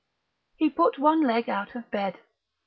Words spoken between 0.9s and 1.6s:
one leg